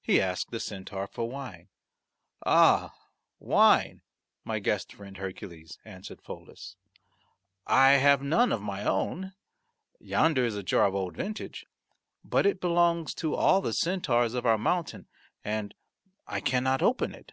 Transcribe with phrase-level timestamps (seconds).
[0.00, 1.68] He asked the centaur for wine.
[2.46, 2.94] "Ah,
[3.40, 4.02] wine,
[4.44, 6.76] my guest friend Hercules," answered Pholus,
[7.66, 9.32] "I have none of my own.
[9.98, 11.66] Yonder is a jar of old vintage,
[12.22, 15.08] but it belongs to all the centaurs of our mountain
[15.44, 15.74] and
[16.24, 17.32] I cannot open it."